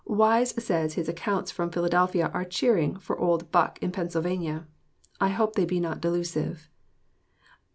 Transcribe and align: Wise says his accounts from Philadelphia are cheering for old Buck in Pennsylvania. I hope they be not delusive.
Wise 0.03 0.55
says 0.65 0.95
his 0.95 1.07
accounts 1.07 1.51
from 1.51 1.69
Philadelphia 1.69 2.31
are 2.33 2.43
cheering 2.43 2.97
for 2.97 3.19
old 3.19 3.51
Buck 3.51 3.77
in 3.83 3.91
Pennsylvania. 3.91 4.65
I 5.19 5.27
hope 5.29 5.53
they 5.53 5.65
be 5.65 5.79
not 5.79 6.01
delusive. 6.01 6.71